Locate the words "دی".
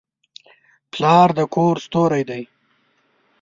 2.29-2.43